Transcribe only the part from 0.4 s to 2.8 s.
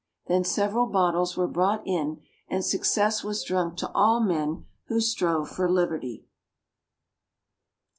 several bottles were brought in, and